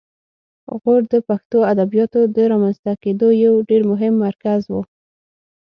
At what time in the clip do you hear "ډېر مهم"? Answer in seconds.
3.69-4.13